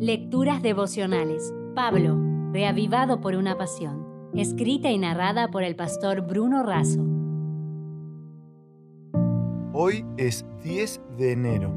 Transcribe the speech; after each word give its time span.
Lecturas 0.00 0.62
devocionales. 0.62 1.52
Pablo, 1.74 2.16
reavivado 2.52 3.20
por 3.20 3.34
una 3.34 3.58
pasión. 3.58 4.30
Escrita 4.32 4.92
y 4.92 4.98
narrada 4.98 5.48
por 5.48 5.64
el 5.64 5.74
pastor 5.74 6.20
Bruno 6.20 6.62
Razo. 6.62 7.04
Hoy 9.72 10.04
es 10.16 10.46
10 10.62 11.00
de 11.16 11.32
enero 11.32 11.72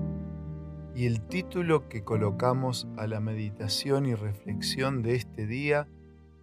y 0.93 1.07
el 1.07 1.21
título 1.21 1.89
que 1.89 2.03
colocamos 2.03 2.87
a 2.95 3.07
la 3.07 3.19
meditación 3.19 4.05
y 4.05 4.13
reflexión 4.13 5.01
de 5.01 5.15
este 5.15 5.47
día 5.47 5.87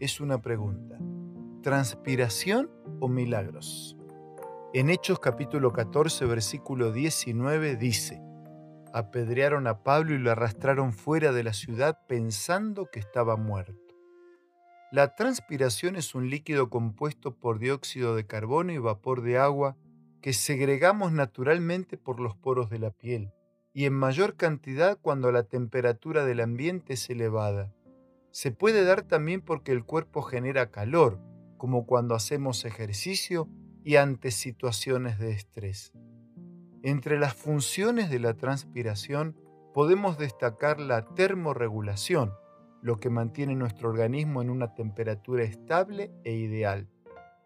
es 0.00 0.20
una 0.20 0.42
pregunta. 0.42 0.98
¿Transpiración 1.62 2.72
o 2.98 3.06
milagros? 3.06 3.96
En 4.74 4.90
Hechos 4.90 5.20
capítulo 5.20 5.72
14 5.72 6.26
versículo 6.26 6.90
19 6.90 7.76
dice, 7.76 8.20
apedrearon 8.92 9.66
a 9.66 9.82
Pablo 9.82 10.14
y 10.14 10.18
lo 10.18 10.30
arrastraron 10.30 10.92
fuera 10.92 11.32
de 11.32 11.44
la 11.44 11.52
ciudad 11.52 11.98
pensando 12.06 12.90
que 12.90 13.00
estaba 13.00 13.36
muerto. 13.36 13.94
La 14.90 15.14
transpiración 15.14 15.96
es 15.96 16.14
un 16.14 16.30
líquido 16.30 16.70
compuesto 16.70 17.34
por 17.34 17.58
dióxido 17.58 18.16
de 18.16 18.26
carbono 18.26 18.72
y 18.72 18.78
vapor 18.78 19.22
de 19.22 19.38
agua 19.38 19.76
que 20.22 20.32
segregamos 20.32 21.12
naturalmente 21.12 21.96
por 21.98 22.20
los 22.20 22.34
poros 22.34 22.70
de 22.70 22.78
la 22.78 22.90
piel 22.90 23.32
y 23.74 23.84
en 23.84 23.92
mayor 23.92 24.36
cantidad 24.36 24.98
cuando 25.00 25.30
la 25.30 25.44
temperatura 25.44 26.24
del 26.24 26.40
ambiente 26.40 26.94
es 26.94 27.10
elevada. 27.10 27.72
Se 28.30 28.50
puede 28.50 28.84
dar 28.84 29.02
también 29.02 29.40
porque 29.40 29.72
el 29.72 29.84
cuerpo 29.84 30.22
genera 30.22 30.70
calor, 30.70 31.20
como 31.58 31.86
cuando 31.86 32.14
hacemos 32.14 32.64
ejercicio 32.64 33.48
y 33.84 33.96
ante 33.96 34.30
situaciones 34.30 35.18
de 35.18 35.32
estrés. 35.32 35.92
Entre 36.82 37.18
las 37.18 37.34
funciones 37.34 38.08
de 38.08 38.20
la 38.20 38.34
transpiración 38.34 39.36
podemos 39.74 40.16
destacar 40.16 40.78
la 40.78 41.06
termorregulación, 41.14 42.32
lo 42.82 43.00
que 43.00 43.10
mantiene 43.10 43.56
nuestro 43.56 43.88
organismo 43.88 44.42
en 44.42 44.50
una 44.50 44.74
temperatura 44.74 45.42
estable 45.42 46.12
e 46.24 46.34
ideal, 46.34 46.88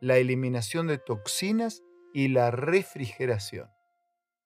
la 0.00 0.18
eliminación 0.18 0.86
de 0.86 0.98
toxinas 0.98 1.82
y 2.12 2.28
la 2.28 2.50
refrigeración. 2.50 3.68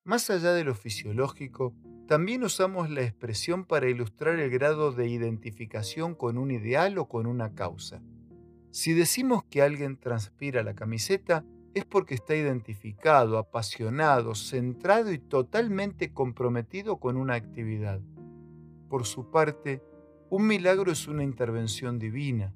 Más 0.05 0.31
allá 0.31 0.53
de 0.53 0.63
lo 0.63 0.77
fisiológico, 0.77 1.75
también 2.07 2.45
usamos 2.45 2.89
la 2.89 3.03
expresión 3.03 3.65
para 3.65 3.89
ilustrar 3.89 4.39
el 4.39 4.51
grado 4.51 4.93
de 4.93 5.09
identificación 5.09 6.15
con 6.15 6.39
un 6.39 6.53
ideal 6.53 6.97
o 6.99 7.09
con 7.09 7.27
una 7.27 7.55
causa. 7.55 8.01
Si 8.71 8.93
decimos 8.93 9.43
que 9.51 9.63
alguien 9.63 9.99
transpira 9.99 10.63
la 10.63 10.75
camiseta, 10.75 11.45
es 11.77 11.85
porque 11.85 12.15
está 12.15 12.35
identificado, 12.35 13.37
apasionado, 13.37 14.35
centrado 14.35 15.13
y 15.13 15.19
totalmente 15.19 16.11
comprometido 16.11 16.97
con 16.97 17.19
una 17.19 17.35
actividad. 17.35 18.01
Por 18.89 19.05
su 19.05 19.31
parte, 19.31 19.83
un 20.31 20.47
milagro 20.47 20.91
es 20.91 21.07
una 21.07 21.23
intervención 21.23 21.99
divina, 21.99 22.55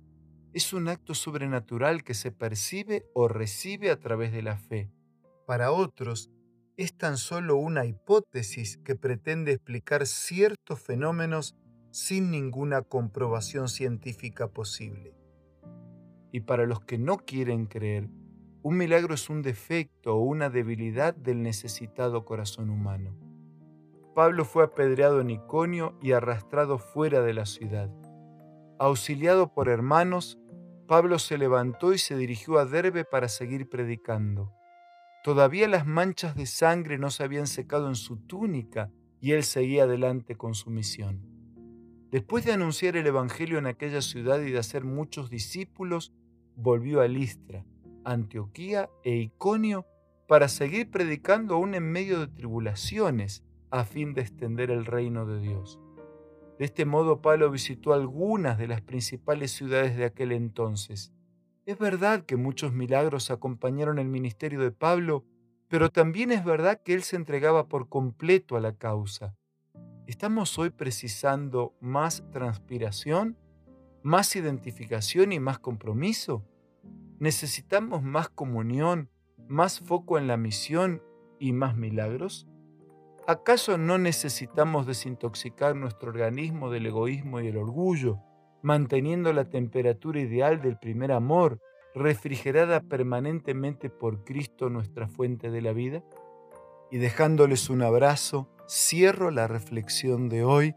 es 0.54 0.72
un 0.72 0.88
acto 0.88 1.12
sobrenatural 1.12 2.02
que 2.02 2.14
se 2.14 2.32
percibe 2.32 3.04
o 3.12 3.28
recibe 3.28 3.90
a 3.90 4.00
través 4.00 4.32
de 4.32 4.40
la 4.40 4.56
fe. 4.56 4.90
Para 5.46 5.70
otros, 5.70 6.30
es 6.78 6.96
tan 6.96 7.18
solo 7.18 7.56
una 7.56 7.84
hipótesis 7.84 8.78
que 8.78 8.96
pretende 8.96 9.52
explicar 9.52 10.06
ciertos 10.06 10.80
fenómenos 10.80 11.54
sin 11.90 12.30
ninguna 12.30 12.80
comprobación 12.80 13.68
científica 13.68 14.48
posible. 14.48 15.14
Y 16.32 16.40
para 16.40 16.64
los 16.64 16.80
que 16.80 16.96
no 16.96 17.18
quieren 17.18 17.66
creer, 17.66 18.08
un 18.62 18.76
milagro 18.76 19.14
es 19.14 19.30
un 19.30 19.40
defecto 19.40 20.16
o 20.16 20.20
una 20.20 20.50
debilidad 20.50 21.14
del 21.14 21.42
necesitado 21.42 22.26
corazón 22.26 22.68
humano. 22.68 23.16
Pablo 24.14 24.44
fue 24.44 24.64
apedreado 24.64 25.22
en 25.22 25.30
Iconio 25.30 25.98
y 26.02 26.12
arrastrado 26.12 26.78
fuera 26.78 27.22
de 27.22 27.32
la 27.32 27.46
ciudad. 27.46 27.90
Auxiliado 28.78 29.54
por 29.54 29.68
hermanos, 29.70 30.38
Pablo 30.86 31.18
se 31.18 31.38
levantó 31.38 31.94
y 31.94 31.98
se 31.98 32.16
dirigió 32.16 32.58
a 32.58 32.66
Derbe 32.66 33.04
para 33.04 33.28
seguir 33.28 33.68
predicando. 33.70 34.52
Todavía 35.24 35.66
las 35.68 35.86
manchas 35.86 36.34
de 36.34 36.44
sangre 36.44 36.98
no 36.98 37.10
se 37.10 37.22
habían 37.22 37.46
secado 37.46 37.88
en 37.88 37.94
su 37.94 38.18
túnica 38.26 38.90
y 39.20 39.32
él 39.32 39.42
seguía 39.44 39.84
adelante 39.84 40.36
con 40.36 40.54
su 40.54 40.70
misión. 40.70 41.22
Después 42.10 42.44
de 42.44 42.52
anunciar 42.52 42.96
el 42.96 43.06
Evangelio 43.06 43.58
en 43.58 43.66
aquella 43.66 44.02
ciudad 44.02 44.40
y 44.40 44.50
de 44.50 44.58
hacer 44.58 44.84
muchos 44.84 45.30
discípulos, 45.30 46.12
volvió 46.56 47.00
a 47.00 47.08
Listra 47.08 47.64
Antioquía 48.04 48.90
e 49.04 49.16
Iconio 49.16 49.86
para 50.26 50.48
seguir 50.48 50.90
predicando 50.90 51.54
aún 51.54 51.74
en 51.74 51.90
medio 51.90 52.20
de 52.20 52.28
tribulaciones 52.28 53.42
a 53.70 53.84
fin 53.84 54.14
de 54.14 54.20
extender 54.22 54.70
el 54.70 54.86
reino 54.86 55.26
de 55.26 55.40
Dios. 55.40 55.80
De 56.58 56.66
este 56.66 56.84
modo 56.84 57.22
Pablo 57.22 57.50
visitó 57.50 57.94
algunas 57.94 58.58
de 58.58 58.68
las 58.68 58.82
principales 58.82 59.50
ciudades 59.50 59.96
de 59.96 60.04
aquel 60.04 60.32
entonces. 60.32 61.12
Es 61.64 61.78
verdad 61.78 62.24
que 62.26 62.36
muchos 62.36 62.72
milagros 62.72 63.30
acompañaron 63.30 63.98
el 63.98 64.08
ministerio 64.08 64.60
de 64.60 64.70
Pablo, 64.70 65.24
pero 65.68 65.90
también 65.90 66.32
es 66.32 66.44
verdad 66.44 66.82
que 66.84 66.94
él 66.94 67.02
se 67.02 67.16
entregaba 67.16 67.68
por 67.68 67.88
completo 67.88 68.56
a 68.56 68.60
la 68.60 68.74
causa. 68.74 69.34
¿Estamos 70.06 70.58
hoy 70.58 70.70
precisando 70.70 71.74
más 71.80 72.24
transpiración, 72.30 73.36
más 74.02 74.34
identificación 74.34 75.32
y 75.32 75.40
más 75.40 75.60
compromiso? 75.60 76.44
¿Necesitamos 77.20 78.02
más 78.02 78.30
comunión, 78.30 79.10
más 79.46 79.80
foco 79.80 80.16
en 80.16 80.26
la 80.26 80.38
misión 80.38 81.02
y 81.38 81.52
más 81.52 81.76
milagros? 81.76 82.48
¿Acaso 83.26 83.76
no 83.76 83.98
necesitamos 83.98 84.86
desintoxicar 84.86 85.76
nuestro 85.76 86.08
organismo 86.08 86.70
del 86.70 86.86
egoísmo 86.86 87.42
y 87.42 87.48
el 87.48 87.58
orgullo, 87.58 88.20
manteniendo 88.62 89.34
la 89.34 89.50
temperatura 89.50 90.18
ideal 90.18 90.62
del 90.62 90.78
primer 90.78 91.12
amor, 91.12 91.60
refrigerada 91.94 92.80
permanentemente 92.80 93.90
por 93.90 94.24
Cristo 94.24 94.70
nuestra 94.70 95.06
fuente 95.06 95.50
de 95.50 95.60
la 95.60 95.74
vida? 95.74 96.02
Y 96.90 96.96
dejándoles 96.96 97.68
un 97.68 97.82
abrazo, 97.82 98.48
cierro 98.66 99.30
la 99.30 99.46
reflexión 99.46 100.30
de 100.30 100.42
hoy 100.42 100.74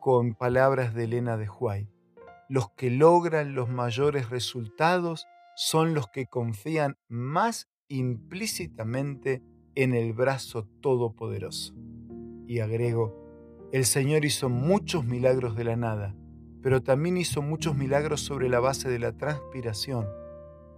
con 0.00 0.34
palabras 0.34 0.92
de 0.92 1.04
Elena 1.04 1.36
de 1.36 1.48
Huay. 1.48 1.88
Los 2.48 2.70
que 2.70 2.90
logran 2.90 3.54
los 3.54 3.68
mayores 3.68 4.28
resultados 4.28 5.28
son 5.56 5.94
los 5.94 6.08
que 6.08 6.26
confían 6.26 6.96
más 7.08 7.68
implícitamente 7.88 9.42
en 9.74 9.94
el 9.94 10.12
brazo 10.12 10.68
todopoderoso. 10.80 11.74
Y 12.46 12.60
agrego, 12.60 13.68
el 13.72 13.84
Señor 13.84 14.24
hizo 14.24 14.48
muchos 14.48 15.04
milagros 15.04 15.56
de 15.56 15.64
la 15.64 15.76
nada, 15.76 16.14
pero 16.62 16.82
también 16.82 17.16
hizo 17.16 17.42
muchos 17.42 17.76
milagros 17.76 18.20
sobre 18.20 18.48
la 18.48 18.60
base 18.60 18.88
de 18.88 18.98
la 18.98 19.16
transpiración. 19.16 20.06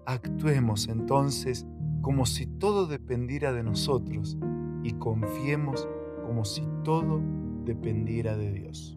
Actuemos 0.07 0.89
entonces 0.89 1.67
como 2.01 2.27
si 2.27 2.47
todo 2.47 2.87
dependiera 2.87 3.53
de 3.53 3.63
nosotros 3.63 4.39
y 4.83 4.93
confiemos 4.93 5.89
como 6.25 6.45
si 6.45 6.67
todo 6.85 7.21
dependiera 7.65 8.37
de 8.37 8.53
Dios. 8.53 8.97